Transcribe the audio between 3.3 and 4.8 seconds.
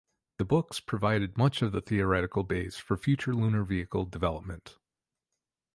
lunar vehicle development.